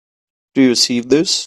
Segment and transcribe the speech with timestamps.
[0.55, 1.31] Do you see this?